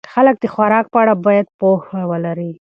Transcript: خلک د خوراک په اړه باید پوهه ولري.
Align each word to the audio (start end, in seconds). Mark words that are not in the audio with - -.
خلک 0.13 0.35
د 0.39 0.45
خوراک 0.53 0.85
په 0.93 0.97
اړه 1.03 1.13
باید 1.25 1.47
پوهه 1.59 2.01
ولري. 2.11 2.51